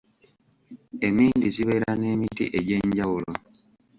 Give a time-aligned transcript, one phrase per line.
[1.05, 3.31] Emmindi zibeera n'emiti egy'enjawulo.